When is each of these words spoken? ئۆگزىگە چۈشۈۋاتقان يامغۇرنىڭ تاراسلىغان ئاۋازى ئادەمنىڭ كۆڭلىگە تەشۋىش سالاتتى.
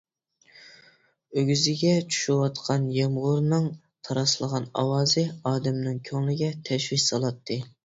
ئۆگزىگە 1.41 1.91
چۈشۈۋاتقان 2.15 2.87
يامغۇرنىڭ 2.95 3.69
تاراسلىغان 4.09 4.67
ئاۋازى 4.83 5.27
ئادەمنىڭ 5.53 6.03
كۆڭلىگە 6.11 6.53
تەشۋىش 6.73 7.09
سالاتتى. 7.09 7.63